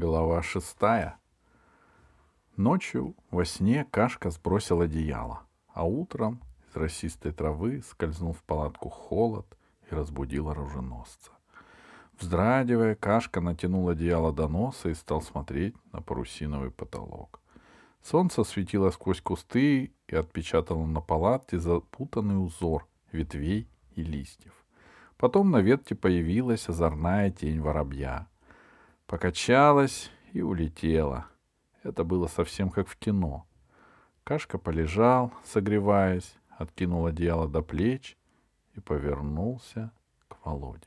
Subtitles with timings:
[0.00, 1.18] Глава шестая.
[2.56, 5.42] Ночью во сне Кашка сбросил одеяло,
[5.74, 9.58] а утром из росистой травы скользнул в палатку холод
[9.90, 11.32] и разбудил оруженосца.
[12.18, 17.38] Вздрагивая, Кашка натянул одеяло до носа и стал смотреть на парусиновый потолок.
[18.02, 24.64] Солнце светило сквозь кусты и отпечатало на палатке запутанный узор ветвей и листьев.
[25.18, 28.28] Потом на ветке появилась озорная тень воробья—
[29.10, 31.26] покачалась и улетела.
[31.82, 33.44] Это было совсем как в кино.
[34.22, 38.16] Кашка полежал, согреваясь, откинул одеяло до плеч
[38.76, 39.90] и повернулся
[40.28, 40.86] к Володе.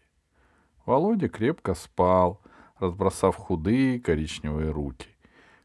[0.85, 2.41] Володя крепко спал,
[2.79, 5.09] разбросав худые коричневые руки.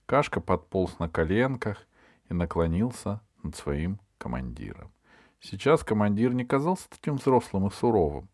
[0.07, 1.87] Кашка подполз на коленках
[2.29, 4.91] и наклонился над своим командиром.
[5.39, 8.29] Сейчас командир не казался таким взрослым и суровым.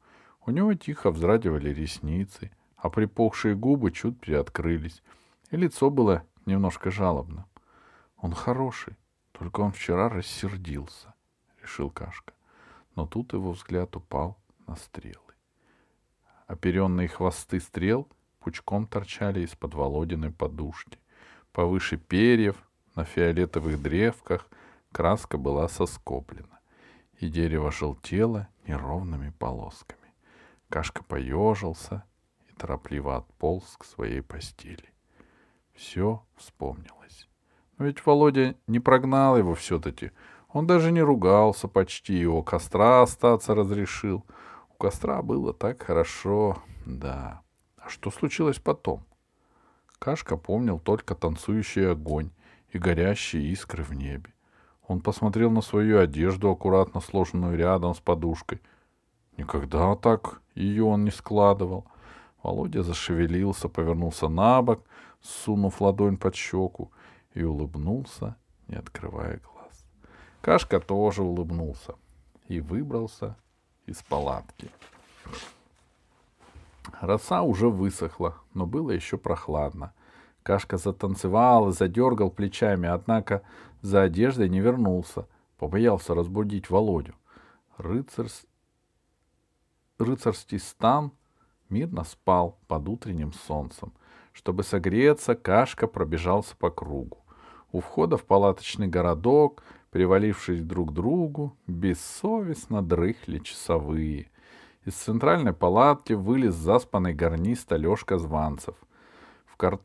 [0.46, 2.50] У него тихо вздрагивали ресницы—
[2.84, 5.02] а припухшие губы чуть приоткрылись,
[5.50, 7.46] и лицо было немножко жалобным.
[8.18, 8.98] Он хороший,
[9.32, 11.14] только он вчера рассердился,—
[11.62, 12.34] решил Кашка.
[12.94, 15.32] Но тут его взгляд упал на стрелы.
[16.46, 18.06] Оперенные хвосты стрел
[18.38, 20.98] пучком торчали из-под Володиной подушки.
[21.52, 22.62] Повыше перьев,
[22.94, 24.46] на фиолетовых древках,
[24.92, 26.60] краска была соскоплена,
[27.18, 30.12] и дерево желтело неровными полосками.
[30.68, 32.04] Кашка поежился
[32.56, 34.92] торопливо отполз к своей постели.
[35.74, 37.28] Все вспомнилось.
[37.78, 40.12] Но ведь Володя не прогнал его все-таки.
[40.48, 44.24] Он даже не ругался почти, его костра остаться разрешил.
[44.70, 47.42] У костра было так хорошо, да.
[47.76, 49.04] А что случилось потом?
[49.98, 52.30] Кашка помнил только танцующий огонь
[52.68, 54.32] и горящие искры в небе.
[54.86, 58.60] Он посмотрел на свою одежду, аккуратно сложенную рядом с подушкой.
[59.36, 61.86] Никогда так ее он не складывал.
[62.44, 64.84] Володя зашевелился, повернулся на бок,
[65.22, 66.92] сунув ладонь под щеку
[67.32, 68.36] и улыбнулся,
[68.68, 69.86] не открывая глаз.
[70.42, 71.94] Кашка тоже улыбнулся
[72.46, 73.36] и выбрался
[73.86, 74.70] из палатки.
[77.00, 79.94] Роса уже высохла, но было еще прохладно.
[80.42, 83.40] Кашка затанцевал и задергал плечами, однако
[83.80, 87.14] за одеждой не вернулся, побоялся разбудить Володю.
[87.78, 88.44] Рыцарс...
[89.98, 91.12] Рыцарский стан—
[91.74, 93.92] мирно спал под утренним солнцем.
[94.32, 97.18] Чтобы согреться, Кашка пробежался по кругу.
[97.72, 104.30] У входа в палаточный городок, привалившись друг к другу, бессовестно дрыхли часовые.
[104.84, 108.76] Из центральной палатки вылез заспанный гарнист Алешка Званцев.
[109.44, 109.80] В, кар...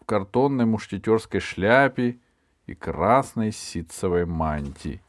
[0.00, 2.18] в картонной мушкетерской шляпе
[2.66, 5.00] и красной ситцевой мантии.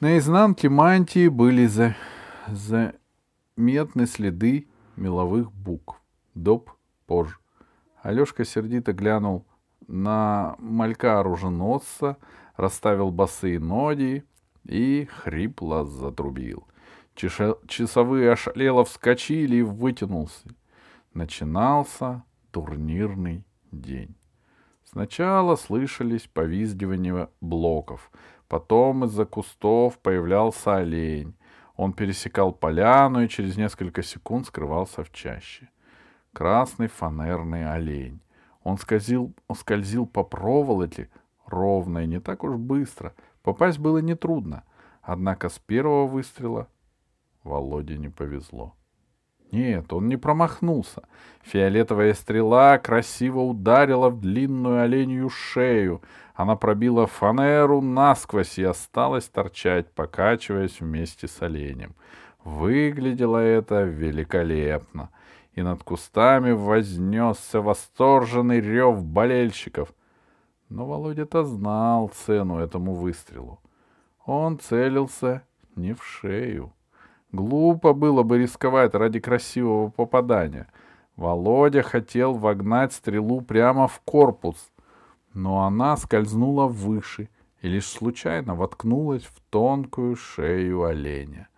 [0.00, 1.94] На изнанке мантии были за...
[2.48, 2.94] за
[3.56, 6.00] метны следы меловых букв.
[6.34, 6.70] Доп
[7.06, 7.36] позже.
[8.02, 9.46] Алешка сердито глянул
[9.86, 12.16] на малька оруженосца,
[12.56, 14.24] расставил босые ноги
[14.64, 16.66] и хрипло затрубил.
[17.14, 17.56] Чеша...
[17.66, 20.48] Часовые ошалело вскочили и вытянулся.
[21.12, 24.16] Начинался турнирный день.
[24.84, 28.10] Сначала слышались повизгивания блоков,
[28.48, 31.34] потом из-за кустов появлялся олень,
[31.76, 35.68] он пересекал поляну и через несколько секунд скрывался в чаще.
[36.32, 38.20] Красный фанерный олень.
[38.62, 41.10] Он скользил, он скользил по проволоке
[41.46, 43.14] ровно и не так уж быстро.
[43.42, 44.64] Попасть было нетрудно.
[45.02, 46.68] Однако с первого выстрела
[47.42, 48.74] Володе не повезло.
[49.54, 51.04] Нет, он не промахнулся.
[51.42, 56.02] Фиолетовая стрела красиво ударила в длинную оленью шею,
[56.34, 61.94] она пробила фанеру насквозь и осталась торчать, покачиваясь вместе с оленем.
[62.42, 65.10] Выглядело это великолепно,
[65.52, 69.94] и над кустами вознесся восторженный рев болельщиков.
[70.68, 73.60] Но Володя-то знал цену этому выстрелу.
[74.26, 75.42] Он целился
[75.76, 76.72] не в шею.
[77.34, 80.68] Глупо было бы рисковать ради красивого попадания.
[81.16, 84.70] Володя хотел вогнать стрелу прямо в корпус—
[85.34, 87.28] но она скользнула выше
[87.60, 91.48] и лишь случайно воткнулась в тонкую шею оленя.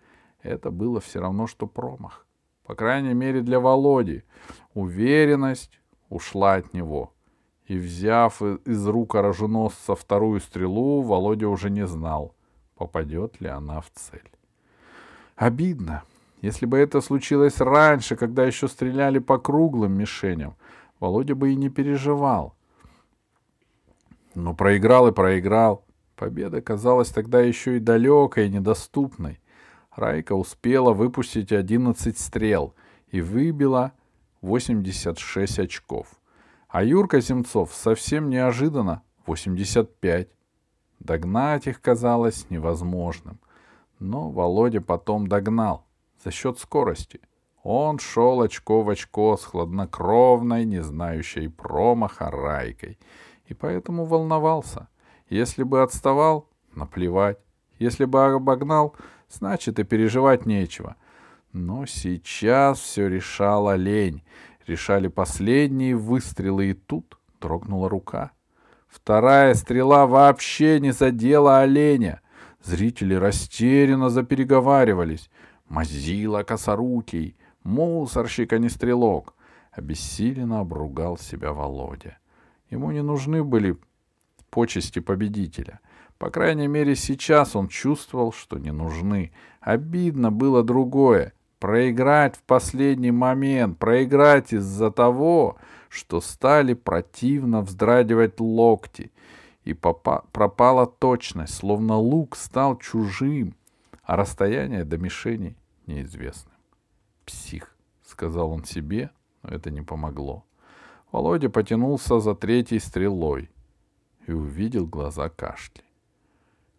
[0.41, 2.25] Это было все равно, что промах.
[2.65, 4.23] По крайней мере, для Володи.
[4.73, 7.13] Уверенность ушла от него.
[7.65, 12.33] И, взяв из рук оруженосца вторую стрелу, Володя уже не знал,
[12.75, 14.36] попадет ли она в цель.
[15.37, 16.03] Обидно.
[16.41, 20.55] Если бы это случилось раньше, когда еще стреляли по круглым мишеням,
[20.99, 22.55] Володя бы и не переживал.
[24.33, 25.85] Но проиграл и проиграл.
[26.15, 29.39] Победа казалась тогда еще и далекой и недоступной.
[29.95, 32.73] Райка успела выпустить 11 стрел
[33.11, 33.93] и выбила
[34.41, 36.07] 86 очков.
[36.67, 40.29] а Юрка Земцов совсем неожиданно 85.
[40.99, 43.39] Догнать их казалось невозможным.
[43.99, 45.85] Но Володя потом догнал
[46.23, 47.21] за счет скорости.
[47.63, 52.97] Он шел очко в очко с хладнокровной, не знающей промаха Райкой,
[53.45, 54.87] и поэтому волновался.
[55.29, 57.39] Если бы отставал, наплевать.
[57.79, 58.95] Если бы обогнал,
[59.29, 60.95] значит и переживать нечего.
[61.51, 64.23] Но сейчас все решала лень.
[64.65, 68.31] Решали последние выстрелы, и тут дрогнула рука.
[68.87, 72.21] Вторая стрела вообще не задела оленя.
[72.67, 75.29] Зрители растерянно запереговаривались.
[75.69, 79.35] Мазила косорукий, мусорщик, а не стрелок.
[79.71, 82.17] Обессиленно обругал себя Володя.
[82.69, 83.77] Ему не нужны были
[84.49, 85.79] почести победителя.
[86.17, 89.31] По крайней мере, сейчас он чувствовал, что не нужны.
[89.61, 91.31] Обидно было другое.
[91.59, 95.55] Проиграть в последний момент, проиграть из-за того,
[95.87, 99.13] что стали противно вздрагивать локти,
[99.67, 103.53] и попа- пропала точность, словно лук стал чужим,
[104.03, 106.55] а расстояние до мишени неизвестным.
[107.25, 107.75] «Псих»,—
[108.05, 109.09] сказал он себе,
[109.43, 110.45] но это не помогло.
[111.11, 113.49] Володя потянулся за третьей стрелой
[114.25, 115.83] и увидел глаза Кашки.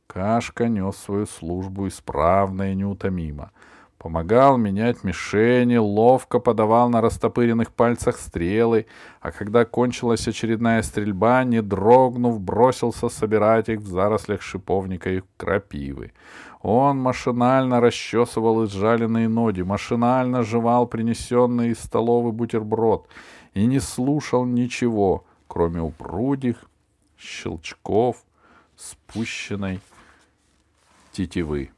[0.06, 3.50] Кашка нес свою службу исправно и неутомимо.
[4.08, 8.86] Помогал менять мишени, ловко подавал на растопыренных пальцах стрелы,
[9.20, 16.12] а когда кончилась очередная стрельба, не дрогнув, бросился собирать их в зарослях шиповника и крапивы.
[16.62, 23.06] Он машинально расчесывал изжаленные ноги, машинально жевал принесенный из столовой бутерброд
[23.52, 26.56] и не слушал ничего, кроме упругих
[27.18, 28.24] щелчков
[28.74, 29.80] спущенной
[31.12, 31.72] тетивы.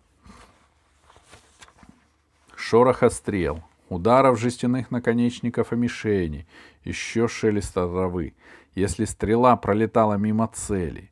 [2.61, 6.47] Шороха стрел, ударов жестяных наконечников о мишени,
[6.85, 8.35] еще шелеста травы,
[8.75, 11.11] если стрела пролетала мимо цели.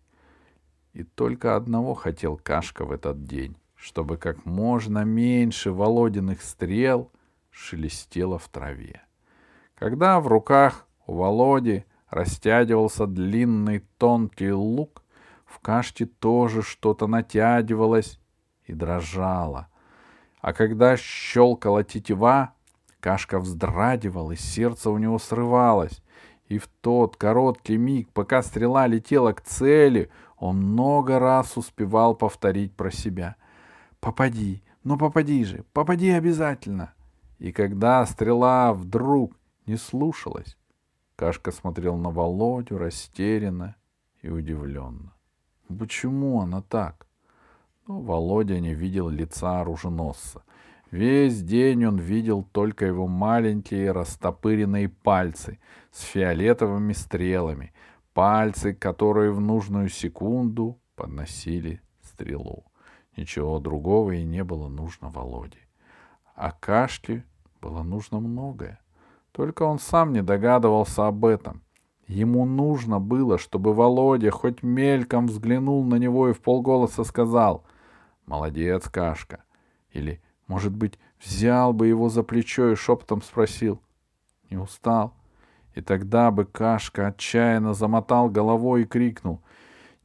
[0.93, 7.11] И только одного хотел Кашка в этот день, чтобы как можно меньше Володиных стрел
[7.51, 9.01] шелестело в траве.
[9.75, 15.03] Когда в руках у Володи растягивался длинный тонкий лук,
[15.47, 18.21] в каште тоже что-то натягивалось
[18.67, 19.69] и дрожало.
[20.41, 22.53] А когда щелкала тетива,
[23.01, 26.03] кашка вздрагивал, и сердце у него срывалось.
[26.47, 32.75] И в тот короткий миг, пока стрела летела к цели, он много раз успевал повторить
[32.75, 33.37] про себя.
[34.01, 36.95] «Попади, ну попади же, попади обязательно!»
[37.39, 39.37] И когда стрела вдруг
[39.67, 40.57] не слушалась,
[41.19, 43.75] Кашка смотрел на Володю растерянно
[44.23, 45.15] и удивленно.
[45.67, 47.08] Почему она так?
[47.89, 50.43] Но Володя не видел лица оруженосца.
[50.91, 55.59] Весь день он видел только его маленькие растопыренные пальцы
[55.91, 57.73] с фиолетовыми стрелами,
[58.13, 62.65] пальцы, которые в нужную секунду подносили стрелу.
[63.17, 65.67] Ничего другого и не было нужно Володе.
[66.35, 67.25] А Кашке
[67.63, 68.81] было нужно многое.
[69.33, 71.63] Только он сам не догадывался об этом.
[72.07, 77.65] Ему нужно было, чтобы Володя хоть мельком взглянул на него и в полголоса сказал
[78.29, 79.43] «Молодец, Кашка!»
[79.91, 83.81] Или, может быть, взял бы его за плечо и шепотом спросил
[84.51, 85.15] «Не устал?»
[85.75, 89.41] И тогда бы Кашка отчаянно замотал головой и крикнул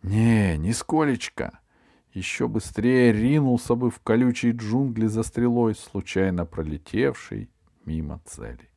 [0.03, 1.60] «Не, нисколечко!»
[2.13, 7.50] Еще быстрее ринулся бы в колючие джунгли за стрелой, случайно пролетевшей
[7.84, 8.70] мимо цели.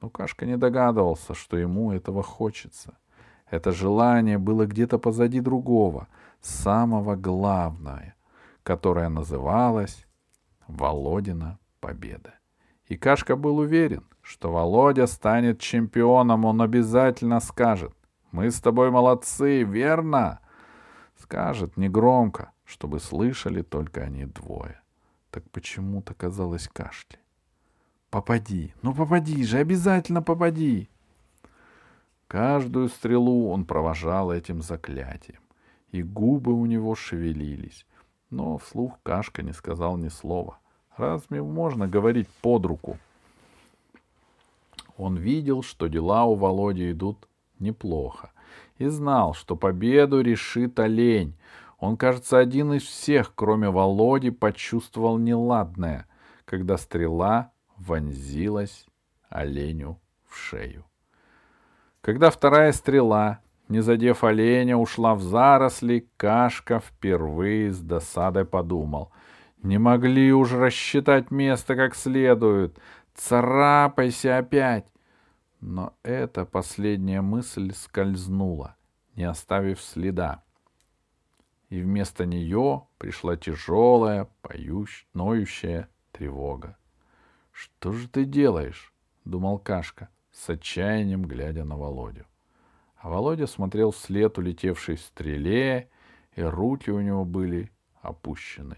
[0.00, 2.98] Но Кашка не догадывался, что ему этого хочется.
[3.48, 6.08] Это желание было где-то позади другого,
[6.40, 8.14] самого главного,
[8.62, 10.06] которое называлось
[10.68, 12.34] Володина победа.
[12.86, 17.92] И Кашка был уверен, что Володя станет чемпионом, он обязательно скажет
[18.30, 20.40] «Мы с тобой молодцы, верно?»
[21.16, 24.80] Скажет негромко, чтобы слышали только они двое.
[25.30, 27.18] Так почему-то казалось Кашке.
[28.10, 30.90] Попади, ну попади же, обязательно попади.
[32.26, 35.40] Каждую стрелу он провожал этим заклятием,
[35.90, 37.86] и губы у него шевелились.
[38.32, 40.58] Но вслух Кашка не сказал ни слова.
[40.96, 42.96] Разве можно говорить под руку?
[44.96, 48.32] Он видел, что дела у Володи идут неплохо,
[48.78, 51.36] и знал, что победу решит олень.
[51.78, 56.06] Он, кажется, один из всех, кроме Володи, почувствовал неладное,
[56.46, 58.86] когда стрела вонзилась
[59.28, 60.86] оленю в шею.
[62.00, 63.40] Когда вторая стрела,
[63.72, 69.10] не задев оленя, ушла в заросли, Кашка впервые с досадой подумал.
[69.62, 72.78] Не могли уж рассчитать место как следует.
[73.14, 74.86] Царапайся опять.
[75.60, 78.76] Но эта последняя мысль скользнула,
[79.16, 80.42] не оставив следа.
[81.68, 86.76] И вместо нее пришла тяжелая, поющая, ноющая тревога.
[87.52, 88.92] «Что же ты делаешь?»—
[89.24, 92.26] думал Кашка, с отчаянием глядя на Володю.
[93.02, 95.90] А Володя смотрел вслед улетевшей стреле,
[96.36, 98.76] и руки у него были опущены.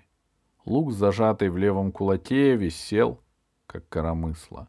[0.64, 3.20] Лук, зажатый в левом кулаке, висел,
[3.66, 4.68] как коромысло.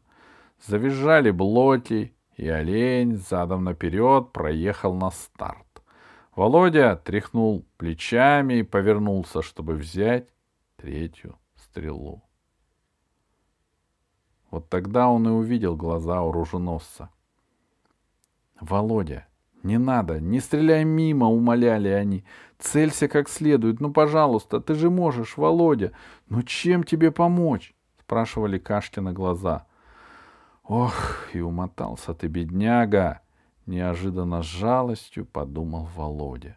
[0.62, 5.82] Завизжали блоки, и олень задом наперед проехал на старт.
[6.34, 10.28] Володя тряхнул плечами и повернулся, чтобы взять
[10.76, 12.22] третью стрелу.
[14.50, 17.08] Вот тогда он и увидел глаза оруженосца.
[18.60, 19.26] «Володя,
[19.66, 22.24] не надо, не стреляй мимо!»— умоляли они.
[22.58, 25.92] «Целься как следует, ну, пожалуйста, ты же можешь, Володя!
[26.28, 29.66] Ну, чем тебе помочь?»— спрашивали Кашкина глаза.
[30.64, 33.20] «Ох, и умотался ты, бедняга!»—
[33.66, 36.56] неожиданно с жалостью подумал Володя.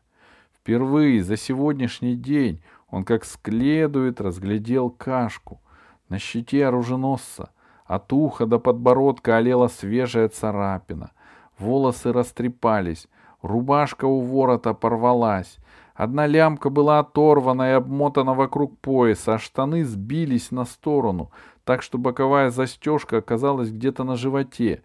[0.54, 5.62] Впервые за сегодняшний день он как следует разглядел кашку.
[6.10, 7.52] На щите оруженосца
[7.86, 11.12] от уха до подбородка олела свежая царапина.
[11.60, 13.08] Волосы растрепались,
[13.42, 15.58] рубашка у ворота порвалась.
[15.94, 21.32] Одна лямка была оторвана и обмотана вокруг пояса, а штаны сбились на сторону,
[21.66, 24.84] так что боковая застежка оказалась где-то на животе.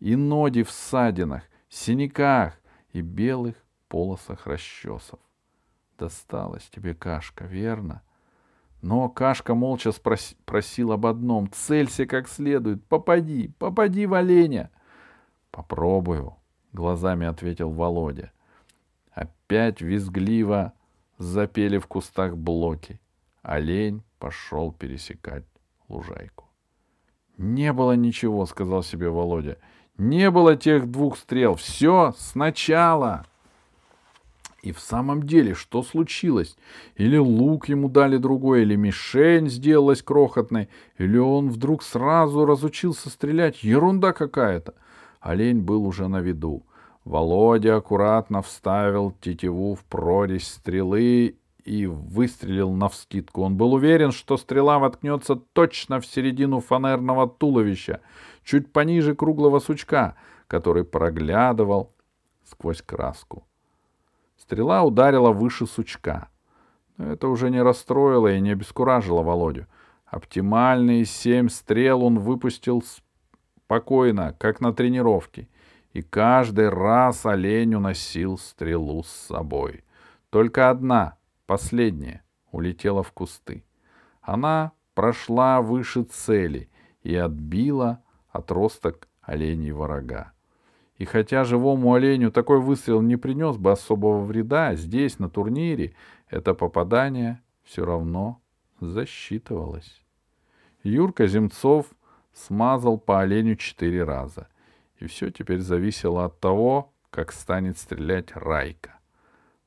[0.00, 2.54] И ноги в ссадинах, синяках
[2.92, 3.54] и белых
[3.88, 5.20] полосах расчесов.
[5.96, 8.02] Досталась тебе кашка, верно?
[8.80, 10.36] Но Кашка молча спрос...
[10.44, 11.50] просил об одном.
[11.50, 12.84] Целься как следует.
[12.86, 14.70] Попади, попади в оленя.
[15.58, 16.36] Попробую,
[16.72, 18.30] глазами ответил Володя.
[19.10, 20.72] Опять визгливо
[21.18, 23.00] запели в кустах блоки.
[23.42, 25.42] Олень пошел пересекать
[25.88, 26.44] лужайку.
[27.38, 29.58] Не было ничего, сказал себе Володя.
[29.96, 31.56] Не было тех двух стрел.
[31.56, 33.26] Все сначала.
[34.62, 36.56] И в самом деле, что случилось?
[36.94, 43.64] Или лук ему дали другой, или мишень сделалась крохотной, или он вдруг сразу разучился стрелять.
[43.64, 44.74] Ерунда какая-то.
[45.20, 46.64] Олень был уже на виду.
[47.04, 53.42] Володя аккуратно вставил тетиву в прорезь стрелы и выстрелил навскидку.
[53.42, 58.00] Он был уверен, что стрела воткнется точно в середину фанерного туловища,
[58.44, 61.92] чуть пониже круглого сучка, который проглядывал
[62.44, 63.46] сквозь краску.
[64.36, 66.28] Стрела ударила выше сучка.
[66.96, 69.66] Но это уже не расстроило и не обескуражило Володю.
[70.06, 72.82] Оптимальные семь стрел он выпустил
[73.68, 75.46] спокойно, как на тренировке.
[75.92, 79.84] И каждый раз олень уносил стрелу с собой.
[80.30, 83.64] Только одна, последняя, улетела в кусты.
[84.22, 86.70] Она прошла выше цели
[87.02, 90.32] и отбила отросток оленьего рога.
[90.96, 95.94] И хотя живому оленю такой выстрел не принес бы особого вреда, здесь, на турнире,
[96.28, 98.40] это попадание все равно
[98.80, 100.00] засчитывалось.
[100.82, 101.86] Юрка Земцов
[102.46, 104.48] смазал по оленю четыре раза.
[104.98, 108.98] И все теперь зависело от того, как станет стрелять Райка.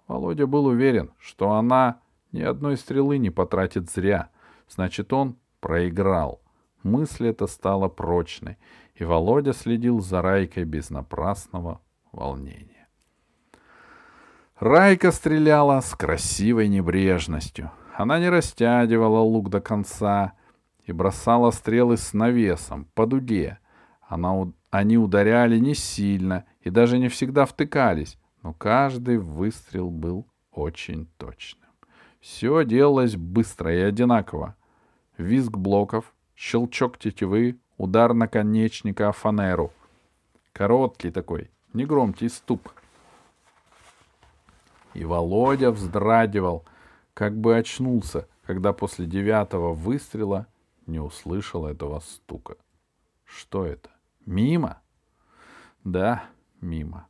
[0.08, 2.01] Володя был уверен, что она
[2.32, 4.30] ни одной стрелы не потратит зря.
[4.68, 6.42] Значит, он проиграл.
[6.84, 8.58] Мысль эта стала прочной,
[8.96, 12.88] и Володя следил за Райкой без напрасного волнения.
[14.60, 17.72] Райка стреляла с красивой небрежностью.
[17.96, 20.34] Она не растягивала лук до конца
[20.92, 23.60] и бросала стрелы с навесом, по дуге.
[24.02, 31.08] Она, они ударяли не сильно и даже не всегда втыкались, но каждый выстрел был очень
[31.18, 31.70] точным.
[32.20, 34.56] Все делалось быстро и одинаково.
[35.18, 39.72] Визг блоков, щелчок тетивы, удар наконечника о фанеру.
[40.52, 42.70] Короткий такой, негромкий ступ.
[44.94, 46.66] И Володя вздрагивал,
[47.14, 50.48] как бы очнулся, когда после девятого выстрела
[50.86, 52.56] не услышал этого стука.
[53.24, 53.90] Что это?
[54.26, 54.82] Мимо?
[55.84, 56.24] Да,
[56.60, 57.08] мимо.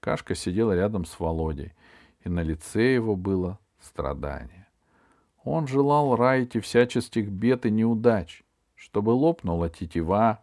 [0.00, 1.72] Кашка сидела рядом с Володей,
[2.24, 4.66] и на лице его было страдание.
[5.44, 10.42] Он желал Райте всяческих бед и неудач, чтобы лопнула тетива,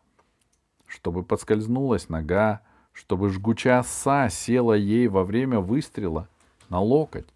[0.85, 2.61] чтобы подскользнулась нога,
[2.91, 6.27] чтобы жгучая оса села ей во время выстрела
[6.69, 7.27] на локоть.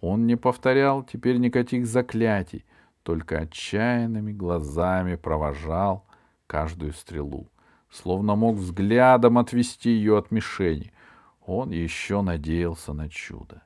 [0.00, 2.64] Он не повторял теперь никаких заклятий,
[3.08, 6.06] только отчаянными глазами провожал
[6.46, 7.50] каждую стрелу,
[7.88, 10.92] словно мог взглядом отвести ее от мишени.
[11.40, 13.62] Он еще надеялся на чудо.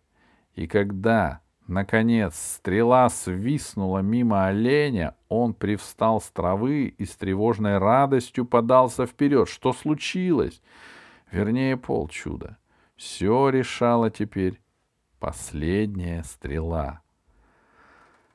[0.54, 8.44] И когда Наконец, стрела свистнула мимо оленя, он привстал с травы и с тревожной радостью
[8.44, 9.48] подался вперед.
[9.48, 10.60] Что случилось?
[11.32, 12.58] Вернее, полчуда.
[12.94, 14.60] Все решала теперь
[15.18, 17.02] последняя стрела.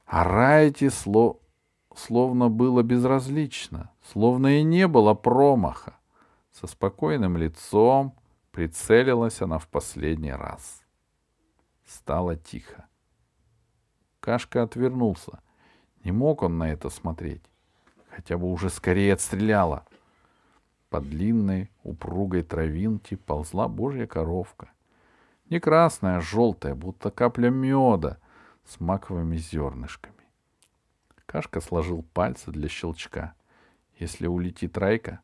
[0.08, 1.42] А Райти сло...
[1.94, 5.98] словно было безразлично, словно и не было промаха.
[6.54, 8.16] Со спокойным лицом
[8.52, 10.82] прицелилась она в последний раз.
[11.86, 12.86] Стало тихо.
[14.22, 15.42] Кашка отвернулся.
[16.04, 17.44] Не мог он на это смотреть.
[18.10, 19.86] Хотя бы уже скорее отстреляла.
[20.90, 24.72] По длинной, упругой травинке ползла божья коровка.
[25.50, 28.20] Не красная, а желтая, будто капля меда
[28.68, 30.14] с маковыми зернышками.
[31.26, 33.34] Кашка сложил пальцы для щелчка.
[33.98, 35.22] Если улетит Райка,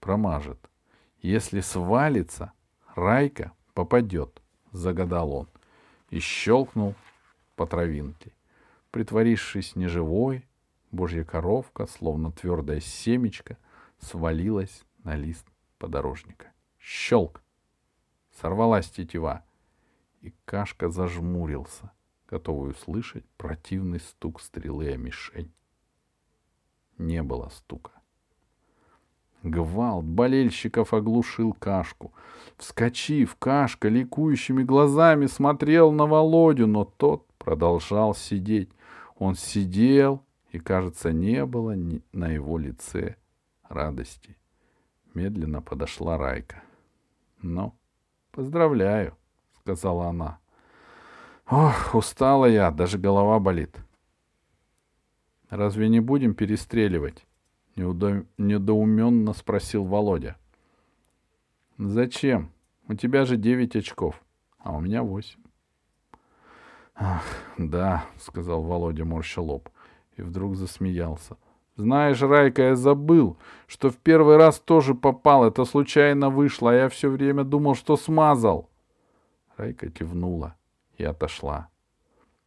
[0.00, 0.58] промажет.
[1.20, 2.52] Если свалится,
[2.94, 5.48] Райка попадет, загадал он
[6.10, 6.94] и щелкнул
[7.54, 8.32] по травинке.
[8.90, 10.46] Притворившись неживой,
[10.90, 13.58] божья коровка, словно твердое семечко,
[13.98, 15.46] свалилась на лист
[15.78, 16.52] подорожника.
[16.78, 17.42] Щелк!
[18.40, 19.44] Сорвалась тетива,
[20.20, 21.92] и Кашка зажмурился,
[22.28, 25.52] готовый услышать противный стук стрелы о мишень.
[26.98, 27.92] Не было стука.
[29.42, 32.12] Гвалт болельщиков оглушил Кашку.
[32.56, 38.70] Вскочив, Кашка ликующими глазами смотрел на Володю, но тот продолжал сидеть.
[39.18, 41.76] Он сидел, и, кажется, не было
[42.12, 43.16] на его лице
[43.68, 44.36] радости.
[45.14, 46.62] Медленно подошла Райка.
[47.40, 47.74] «Ну,
[48.32, 49.16] поздравляю»,—
[49.66, 50.38] сказала она.
[51.50, 53.76] «Ох, устала я, даже голова болит».
[55.50, 57.26] «Разве не будем перестреливать?»—
[57.76, 60.36] недоуменно спросил Володя.
[61.78, 62.52] «Зачем?
[62.88, 64.22] У тебя же девять очков,
[64.58, 65.42] а у меня восемь».
[66.94, 67.24] «Ах,
[67.58, 69.68] да»,— сказал Володя, морща лоб,
[70.16, 71.36] и вдруг засмеялся.
[71.74, 75.44] «Знаешь, Райка, я забыл, что в первый раз тоже попал.
[75.44, 78.70] Это случайно вышло, а я все время думал, что смазал».
[79.56, 80.56] Райка кивнула
[80.98, 81.68] и отошла.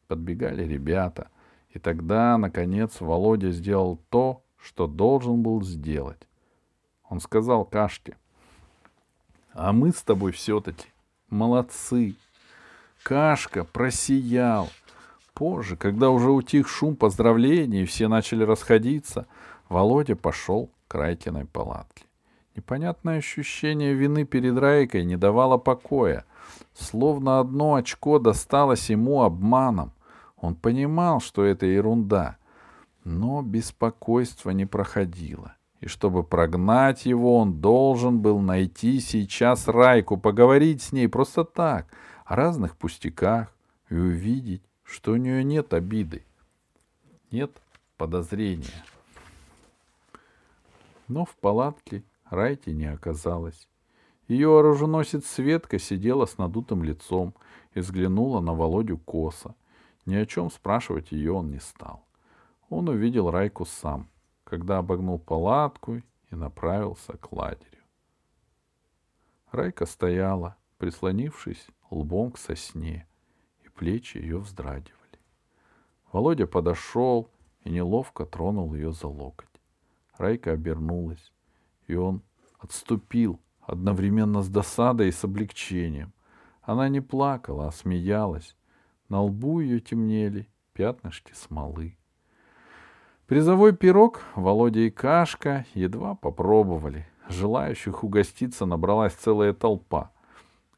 [0.07, 1.29] Подбегали ребята,
[1.69, 6.27] и тогда, наконец, Володя сделал то, что должен был сделать.
[7.09, 8.17] Он сказал Кашке,
[9.53, 10.87] а мы с тобой все-таки
[11.29, 12.15] молодцы.
[13.03, 14.69] Кашка просиял.
[15.33, 19.25] Позже, когда уже утих шум поздравлений и все начали расходиться,
[19.69, 22.05] Володя пошел к Райкиной палатке.
[22.55, 26.25] Непонятное ощущение вины перед Райкой не давало покоя.
[26.73, 29.93] Словно одно очко досталось ему обманом.
[30.37, 32.37] Он понимал, что это ерунда.
[33.03, 35.55] Но беспокойство не проходило.
[35.81, 41.87] И чтобы прогнать его, он должен был найти сейчас Райку, поговорить с ней просто так,
[42.25, 43.53] о разных пустяках,
[43.89, 46.23] и увидеть, что у нее нет обиды,
[47.31, 47.51] нет
[47.97, 48.83] подозрения.
[51.07, 53.67] Но в палатке Райки не оказалось.
[54.29, 57.35] Ее оруженосец Светка сидела с надутым лицом
[57.73, 59.55] и взглянула на Володю косо.
[60.05, 62.05] Ни о чем спрашивать ее он не стал
[62.69, 64.09] он увидел Райку сам,
[64.43, 67.83] когда обогнул палатку и направился к лагерю.
[69.51, 73.07] Райка стояла, прислонившись лбом к сосне,
[73.63, 74.95] и плечи ее вздрагивали.
[76.11, 77.29] Володя подошел
[77.63, 79.47] и неловко тронул ее за локоть.
[80.17, 81.33] Райка обернулась,
[81.87, 82.21] и он
[82.59, 83.39] отступил
[83.69, 86.13] одновременно с досадой и с облегчением.
[86.61, 88.55] Она не плакала, а смеялась.
[89.07, 91.97] На лбу ее темнели пятнышки смолы.
[93.25, 97.07] Призовой пирог Володя и Кашка едва попробовали.
[97.27, 100.11] Желающих угоститься набралась целая толпа.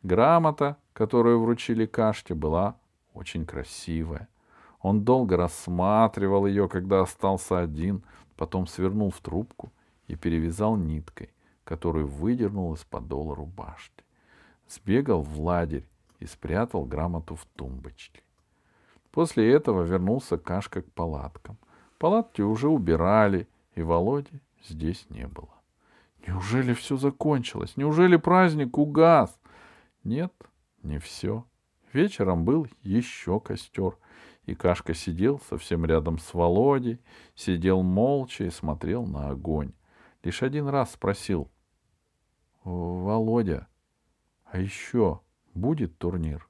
[0.04, 2.76] Грамота, которую вручили Кашке, была
[3.14, 4.28] очень красивая.
[4.82, 8.04] Он долго рассматривал ее, когда остался один,
[8.36, 9.72] потом свернул в трубку
[10.08, 11.30] и перевязал ниткой,
[11.72, 14.04] которую выдернул из подола рубашки.
[14.68, 15.88] Сбегал в ладерь
[16.20, 18.22] и спрятал грамоту в тумбочке.
[19.12, 21.58] После этого вернулся Кашка к палаткам—
[22.02, 25.54] Палатки уже убирали, и Володи здесь не было.
[26.26, 27.78] Неужели все закончилось?
[27.78, 29.40] Неужели праздник угас?
[30.04, 30.34] Нет,
[30.82, 31.46] не все.
[31.94, 34.00] Вечером был еще костер,
[34.48, 37.00] и Кашка сидел совсем рядом с Володей,
[37.36, 39.72] сидел молча и смотрел на огонь.
[40.24, 41.52] Лишь один раз спросил.—
[42.64, 43.68] Володя,
[44.46, 45.22] а еще
[45.54, 46.48] будет турнир?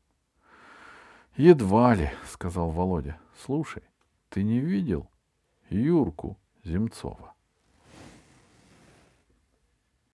[1.38, 3.84] —Едва ли,— сказал Володя.— Слушай,
[4.30, 5.10] ты не видел?
[5.70, 7.34] Юрку Земцова.